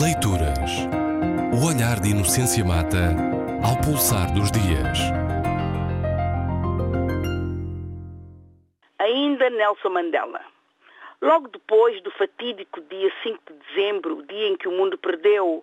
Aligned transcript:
Leituras. 0.00 0.88
O 1.52 1.68
olhar 1.68 2.00
de 2.00 2.12
Inocência 2.12 2.64
Mata 2.64 3.12
ao 3.60 3.76
pulsar 3.84 4.32
dos 4.32 4.50
dias. 4.50 4.98
Ainda 8.98 9.50
Nelson 9.50 9.90
Mandela. 9.90 10.40
Logo 11.20 11.48
depois 11.48 12.00
do 12.00 12.10
fatídico 12.12 12.80
dia 12.80 13.12
5 13.22 13.38
de 13.52 13.58
dezembro, 13.68 14.22
dia 14.22 14.48
em 14.48 14.56
que 14.56 14.66
o 14.66 14.72
mundo 14.72 14.96
perdeu 14.96 15.62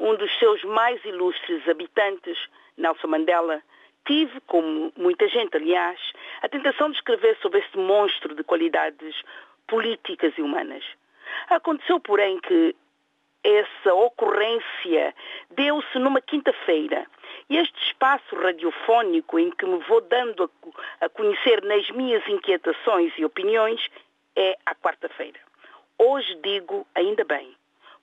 um 0.00 0.16
dos 0.16 0.38
seus 0.38 0.64
mais 0.64 1.04
ilustres 1.04 1.68
habitantes, 1.68 2.38
Nelson 2.78 3.08
Mandela, 3.08 3.60
tive, 4.06 4.40
como 4.46 4.90
muita 4.96 5.28
gente, 5.28 5.54
aliás, 5.54 6.00
a 6.40 6.48
tentação 6.48 6.88
de 6.88 6.96
escrever 6.96 7.36
sobre 7.42 7.58
esse 7.58 7.76
monstro 7.76 8.34
de 8.34 8.42
qualidades 8.42 9.14
políticas 9.68 10.32
e 10.38 10.40
humanas. 10.40 10.82
Aconteceu, 11.50 12.00
porém, 12.00 12.40
que 12.40 12.74
essa 13.46 13.94
ocorrência 13.94 15.14
deu-se 15.50 15.98
numa 16.00 16.20
quinta-feira. 16.20 17.06
E 17.48 17.56
este 17.56 17.78
espaço 17.86 18.34
radiofónico 18.34 19.38
em 19.38 19.52
que 19.52 19.64
me 19.64 19.78
vou 19.84 20.00
dando 20.00 20.50
a, 21.00 21.08
conhecer 21.08 21.62
nas 21.62 21.88
minhas 21.90 22.26
inquietações 22.28 23.12
e 23.16 23.24
opiniões 23.24 23.80
é 24.34 24.58
a 24.66 24.74
quarta-feira. 24.74 25.38
Hoje 25.96 26.34
digo 26.42 26.84
ainda 26.94 27.24
bem, 27.24 27.54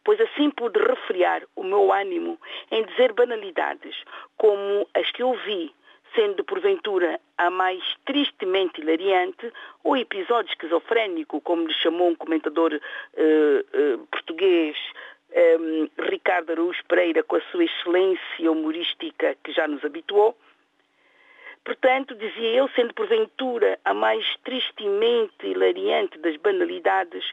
pois 0.06 0.20
assim 0.22 0.50
pude 0.50 0.80
refriar 0.80 1.44
o 1.58 1.64
meu 1.64 1.92
ânimo 1.92 2.40
em 2.72 2.84
dizer 2.86 3.12
banalidades 3.12 3.96
como 4.38 4.88
as 4.94 5.12
que 5.12 5.24
ouvi, 5.24 5.76
sendo 6.16 6.44
porventura 6.44 7.20
a 7.38 7.50
mais 7.50 7.84
tristemente 8.06 8.80
hilariante, 8.80 9.52
o 9.84 9.98
episódio 9.98 10.50
esquizofrénico, 10.52 11.42
como 11.42 11.68
lhe 11.68 11.74
chamou 11.74 12.10
um 12.10 12.16
comentador 12.16 12.72
uh, 12.74 13.94
uh, 13.94 14.08
português 14.08 14.78
um, 15.34 15.90
Ricardo 16.00 16.52
Araújo 16.52 16.84
Pereira, 16.88 17.24
com 17.24 17.36
a 17.36 17.42
sua 17.52 17.64
excelência 17.64 18.52
humorística 18.52 19.36
que 19.44 19.52
já 19.52 19.68
nos 19.68 19.84
habituou. 19.84 20.38
Portanto, 21.64 22.14
dizia 22.16 22.50
eu, 22.50 22.68
sendo 22.70 22.94
porventura 22.94 23.80
a 23.84 23.94
mais 23.94 24.26
tristemente 24.44 25.48
hilariante 25.48 26.18
das 26.20 26.36
banalidades, 26.38 27.24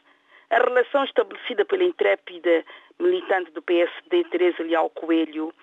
a 0.49 0.57
relação 0.57 1.03
estabelecida 1.03 1.65
pela 1.65 1.83
intrépida 1.83 2.65
militante 2.99 3.51
do 3.51 3.61
PSD, 3.61 4.23
Teresa 4.25 4.63
Leal 4.63 4.89
Coelho, 4.89 5.53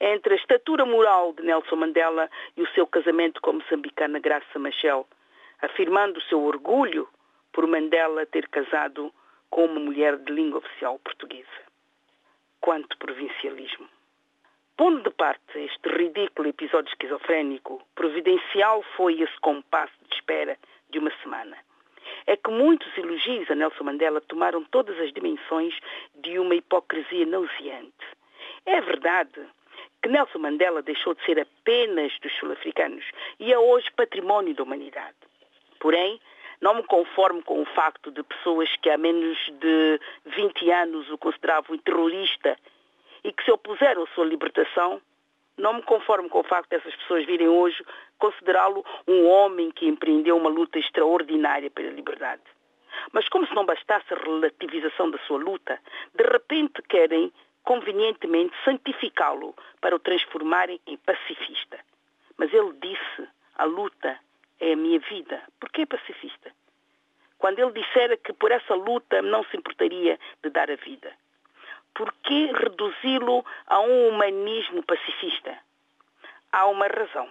entre 0.00 0.34
a 0.34 0.36
estatura 0.36 0.84
moral 0.84 1.32
de 1.32 1.42
Nelson 1.42 1.76
Mandela 1.76 2.30
e 2.56 2.62
o 2.62 2.68
seu 2.68 2.86
casamento 2.86 3.40
com 3.40 3.50
a 3.50 3.54
moçambicana 3.54 4.18
Graça 4.18 4.58
Machel, 4.58 5.06
afirmando 5.60 6.18
o 6.18 6.22
seu 6.22 6.42
orgulho 6.42 7.08
por 7.52 7.66
Mandela 7.66 8.26
ter 8.26 8.46
casado 8.48 9.12
com 9.48 9.64
uma 9.64 9.80
mulher 9.80 10.18
de 10.18 10.32
língua 10.32 10.58
oficial 10.58 10.98
portuguesa 10.98 11.65
quanto 12.66 12.98
provincialismo. 12.98 13.86
Pondo 14.76 15.00
de 15.08 15.10
parte 15.10 15.56
este 15.56 15.88
ridículo 15.88 16.48
episódio 16.48 16.90
esquizofrénico, 16.90 17.80
providencial 17.94 18.82
foi 18.96 19.22
esse 19.22 19.38
compasso 19.40 19.94
de 20.10 20.16
espera 20.16 20.58
de 20.90 20.98
uma 20.98 21.12
semana. 21.22 21.56
É 22.26 22.36
que 22.36 22.50
muitos 22.50 22.88
elogios 22.98 23.48
a 23.52 23.54
Nelson 23.54 23.84
Mandela 23.84 24.20
tomaram 24.20 24.64
todas 24.64 24.98
as 24.98 25.12
dimensões 25.12 25.78
de 26.16 26.40
uma 26.40 26.56
hipocrisia 26.56 27.24
nauseante. 27.24 28.04
É 28.64 28.80
verdade 28.80 29.40
que 30.02 30.08
Nelson 30.08 30.40
Mandela 30.40 30.82
deixou 30.82 31.14
de 31.14 31.24
ser 31.24 31.38
apenas 31.38 32.18
dos 32.18 32.32
sul-africanos 32.36 33.04
e 33.38 33.52
é 33.52 33.58
hoje 33.60 33.92
património 33.92 34.56
da 34.56 34.64
humanidade. 34.64 35.14
Porém, 35.78 36.20
não 36.60 36.74
me 36.74 36.82
conformo 36.84 37.42
com 37.42 37.62
o 37.62 37.66
facto 37.66 38.10
de 38.10 38.22
pessoas 38.22 38.68
que 38.76 38.90
há 38.90 38.96
menos 38.96 39.38
de 39.60 40.00
20 40.24 40.70
anos 40.70 41.10
o 41.10 41.18
consideravam 41.18 41.76
terrorista 41.78 42.56
e 43.22 43.32
que 43.32 43.44
se 43.44 43.50
opuseram 43.50 44.04
à 44.04 44.06
sua 44.08 44.24
libertação. 44.24 45.00
Não 45.56 45.74
me 45.74 45.82
conformo 45.82 46.28
com 46.28 46.40
o 46.40 46.44
facto 46.44 46.68
dessas 46.70 46.94
pessoas 46.96 47.24
virem 47.26 47.48
hoje 47.48 47.84
considerá-lo 48.18 48.84
um 49.06 49.26
homem 49.26 49.70
que 49.70 49.86
empreendeu 49.86 50.36
uma 50.36 50.50
luta 50.50 50.78
extraordinária 50.78 51.70
pela 51.70 51.90
liberdade. 51.90 52.42
Mas 53.12 53.28
como 53.28 53.46
se 53.46 53.54
não 53.54 53.64
bastasse 53.64 54.12
a 54.12 54.16
relativização 54.16 55.10
da 55.10 55.18
sua 55.20 55.38
luta, 55.38 55.78
de 56.14 56.24
repente 56.24 56.82
querem 56.82 57.32
convenientemente 57.62 58.54
santificá-lo 58.64 59.54
para 59.80 59.96
o 59.96 59.98
transformarem 59.98 60.80
em 60.86 60.96
pacifista. 60.96 61.78
Mas 62.36 62.52
ele 62.52 62.72
disse, 62.80 63.28
a 63.56 63.64
luta 63.64 64.18
é 64.60 64.72
a 64.72 64.76
minha 64.76 64.98
vida. 65.00 65.42
Porquê 65.58 65.84
pacifista? 65.84 66.25
Quando 67.46 67.60
ele 67.60 67.80
dissera 67.80 68.16
que 68.16 68.32
por 68.32 68.50
essa 68.50 68.74
luta 68.74 69.22
não 69.22 69.44
se 69.44 69.56
importaria 69.56 70.18
de 70.42 70.50
dar 70.50 70.68
a 70.68 70.74
vida. 70.74 71.12
Por 71.94 72.12
que 72.24 72.46
reduzi-lo 72.46 73.46
a 73.68 73.78
um 73.82 74.08
humanismo 74.08 74.82
pacifista? 74.82 75.56
Há 76.50 76.66
uma 76.66 76.88
razão. 76.88 77.28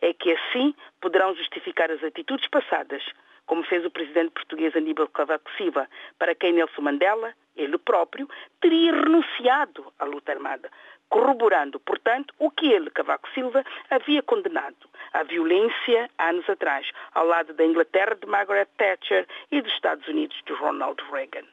É 0.00 0.14
que 0.14 0.32
assim 0.32 0.74
poderão 0.98 1.34
justificar 1.34 1.90
as 1.90 2.02
atitudes 2.02 2.48
passadas, 2.48 3.04
como 3.44 3.62
fez 3.64 3.84
o 3.84 3.90
presidente 3.90 4.30
português 4.30 4.74
Aníbal 4.74 5.08
Cavaco 5.08 5.50
Silva, 5.58 5.86
para 6.18 6.34
quem 6.34 6.54
Nelson 6.54 6.80
Mandela, 6.80 7.34
ele 7.54 7.76
próprio, 7.76 8.26
teria 8.62 8.92
renunciado 8.92 9.92
à 9.98 10.06
luta 10.06 10.32
armada, 10.32 10.70
corroborando, 11.10 11.78
portanto, 11.80 12.32
o 12.38 12.50
que 12.50 12.72
ele, 12.72 12.88
Cavaco 12.90 13.28
Silva, 13.34 13.62
havia 13.90 14.22
condenado, 14.22 14.88
a 15.12 15.22
violência 15.24 16.08
anos 16.18 16.48
atrás, 16.48 16.90
ao 17.12 17.26
lado 17.26 17.52
da 17.52 17.64
Inglaterra 17.64 18.14
de 18.14 18.26
Margaret 18.26 18.68
Thatcher 18.78 19.26
e 19.50 19.60
dos 19.60 19.72
Estados 19.72 20.06
Unidos 20.08 20.40
de 20.46 20.52
Ronald 20.54 21.02
Reagan. 21.12 21.44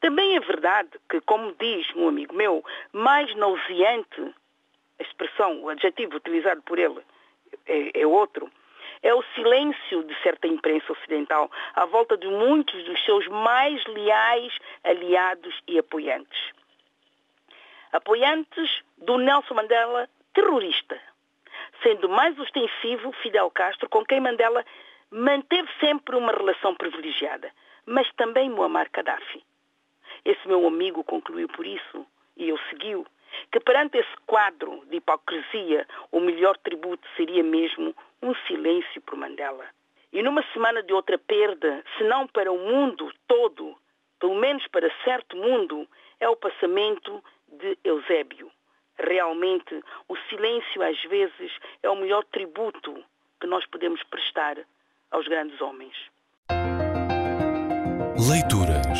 Também 0.00 0.36
é 0.36 0.40
verdade 0.40 0.90
que, 1.10 1.20
como 1.20 1.54
diz 1.58 1.86
um 1.94 2.08
amigo 2.08 2.34
meu, 2.34 2.64
mais 2.92 3.34
nauseante, 3.34 4.34
a 4.98 5.02
expressão, 5.02 5.60
o 5.62 5.68
adjetivo 5.68 6.16
utilizado 6.16 6.62
por 6.62 6.78
ele 6.78 7.00
é, 7.66 8.00
é 8.00 8.06
outro, 8.06 8.50
é 9.02 9.12
o 9.14 9.22
silêncio 9.34 10.04
de 10.04 10.14
certa 10.22 10.46
imprensa 10.46 10.92
ocidental 10.92 11.50
à 11.74 11.84
volta 11.84 12.16
de 12.16 12.28
muitos 12.28 12.84
dos 12.84 13.04
seus 13.04 13.26
mais 13.28 13.84
leais 13.86 14.52
aliados 14.84 15.54
e 15.66 15.78
apoiantes. 15.78 16.59
Apoiantes 17.92 18.82
do 18.98 19.18
Nelson 19.18 19.54
Mandela 19.54 20.08
terrorista, 20.32 21.00
sendo 21.82 22.08
mais 22.08 22.38
ostensivo 22.38 23.10
Fidel 23.22 23.50
Castro, 23.50 23.88
com 23.88 24.04
quem 24.04 24.20
Mandela 24.20 24.64
manteve 25.10 25.68
sempre 25.80 26.14
uma 26.14 26.32
relação 26.32 26.74
privilegiada, 26.74 27.50
mas 27.84 28.08
também 28.14 28.48
Muammar 28.48 28.88
Gaddafi. 28.92 29.44
Esse 30.24 30.46
meu 30.46 30.66
amigo 30.66 31.02
concluiu 31.02 31.48
por 31.48 31.66
isso, 31.66 32.06
e 32.36 32.48
eu 32.48 32.58
seguiu, 32.68 33.04
que 33.50 33.58
perante 33.58 33.98
esse 33.98 34.16
quadro 34.26 34.84
de 34.86 34.96
hipocrisia, 34.98 35.86
o 36.12 36.20
melhor 36.20 36.56
tributo 36.58 37.06
seria 37.16 37.42
mesmo 37.42 37.94
um 38.22 38.34
silêncio 38.46 39.00
por 39.02 39.16
Mandela. 39.16 39.66
E 40.12 40.22
numa 40.22 40.44
semana 40.52 40.82
de 40.82 40.92
outra 40.92 41.18
perda, 41.18 41.84
se 41.96 42.04
não 42.04 42.26
para 42.26 42.52
o 42.52 42.58
mundo 42.58 43.12
todo, 43.26 43.76
pelo 44.18 44.34
menos 44.34 44.66
para 44.68 44.92
certo 45.04 45.36
mundo, 45.36 45.88
é 46.20 46.28
o 46.28 46.36
passamento 46.36 47.24
de 47.52 47.78
Eusébio. 47.84 48.50
Realmente, 48.98 49.82
o 50.08 50.16
silêncio 50.28 50.82
às 50.82 51.00
vezes 51.04 51.52
é 51.82 51.88
o 51.88 51.96
melhor 51.96 52.24
tributo 52.26 53.02
que 53.40 53.46
nós 53.46 53.64
podemos 53.66 54.02
prestar 54.04 54.58
aos 55.10 55.26
grandes 55.26 55.60
homens. 55.60 55.94
Leituras. 58.28 58.98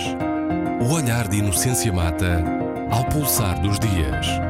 O 0.81 0.95
olhar 0.95 1.29
de 1.29 1.39
Inocência 1.39 1.93
Mata 1.93 2.43
ao 2.91 3.05
pulsar 3.11 3.61
dos 3.61 3.79
dias. 3.79 4.50